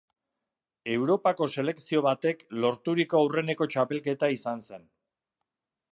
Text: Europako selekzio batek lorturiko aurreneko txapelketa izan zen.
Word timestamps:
Europako 0.93 1.47
selekzio 1.57 2.01
batek 2.07 2.41
lorturiko 2.65 3.21
aurreneko 3.21 3.69
txapelketa 3.75 4.31
izan 4.41 4.69
zen. 4.71 4.93